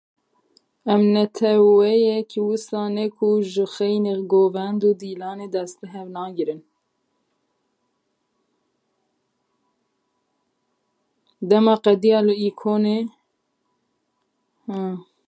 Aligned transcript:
Em 0.93 1.01
neteweyek 1.13 2.29
wisa 2.47 2.81
ne 2.95 3.05
ku, 3.15 3.27
ji 3.51 3.65
xeynî 3.73 4.13
govend 4.31 4.81
û 4.89 4.91
dîlanê 5.01 5.47
destê 5.55 5.85
hev 5.93 6.07
nagirin. 6.15 6.61